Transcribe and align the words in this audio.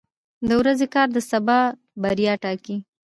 •د 0.47 0.49
ورځې 0.61 0.87
کار 0.95 1.07
د 1.15 1.17
سبا 1.31 1.59
بریا 2.03 2.33
ټاکي. 2.43 2.75